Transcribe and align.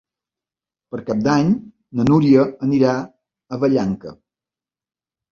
Per 0.93 0.99
Cap 1.09 1.19
d'Any 1.25 1.51
na 1.99 2.05
Núria 2.07 2.45
anirà 2.67 2.93
a 3.01 3.59
Vallanca. 3.65 4.15